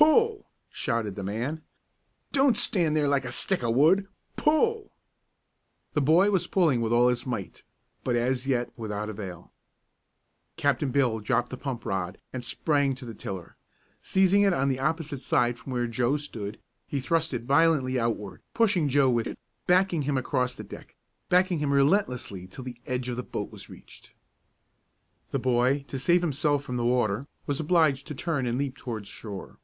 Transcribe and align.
"Pull!" 0.00 0.46
shouted 0.70 1.14
the 1.14 1.22
man. 1.22 1.60
"Don't 2.32 2.56
stand 2.56 2.96
there 2.96 3.06
like 3.06 3.26
a 3.26 3.30
stick 3.32 3.62
o' 3.62 3.68
wood. 3.68 4.06
Pull!" 4.34 4.90
The 5.92 6.00
boy 6.00 6.30
was 6.30 6.46
pulling 6.46 6.80
with 6.80 6.90
all 6.90 7.08
his 7.08 7.26
might, 7.26 7.64
but 8.02 8.16
as 8.16 8.46
yet 8.46 8.72
without 8.78 9.10
avail. 9.10 9.52
Captain 10.56 10.90
Bill 10.90 11.20
dropped 11.20 11.50
the 11.50 11.58
pump 11.58 11.84
rod 11.84 12.16
and 12.32 12.42
sprang 12.42 12.94
to 12.94 13.04
the 13.04 13.12
tiller. 13.12 13.56
Seizing 14.00 14.40
it 14.40 14.54
on 14.54 14.70
the 14.70 14.80
opposite 14.80 15.20
side 15.20 15.58
from 15.58 15.74
where 15.74 15.86
Joe 15.86 16.16
stood, 16.16 16.58
he 16.86 16.98
thrust 16.98 17.34
it 17.34 17.42
violently 17.44 18.00
outward, 18.00 18.40
pushing 18.54 18.88
Joe 18.88 19.10
with 19.10 19.26
it, 19.26 19.38
backing 19.66 20.02
him 20.02 20.16
across 20.16 20.56
the 20.56 20.64
deck, 20.64 20.96
backing 21.28 21.58
him 21.58 21.74
relentlessly 21.74 22.46
till 22.46 22.64
the 22.64 22.80
edge 22.86 23.10
of 23.10 23.16
the 23.18 23.22
boat 23.22 23.50
was 23.52 23.68
reached. 23.68 24.14
The 25.30 25.38
boy 25.38 25.84
to 25.88 25.98
save 25.98 26.22
himself 26.22 26.64
from 26.64 26.78
the 26.78 26.86
water 26.86 27.26
was 27.46 27.60
obliged 27.60 28.06
to 28.06 28.14
turn 28.14 28.46
and 28.46 28.56
leap 28.56 28.78
toward 28.78 29.06
shore. 29.06 29.58